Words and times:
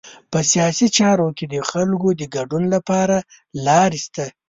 په 0.31 0.39
سیاسي 0.51 0.87
چارو 0.97 1.27
کې 1.37 1.45
د 1.47 1.55
خلکو 1.69 2.09
د 2.19 2.21
ګډون 2.35 2.63
لپاره 2.75 3.17
لارې 3.65 3.99
شته. 4.05 4.25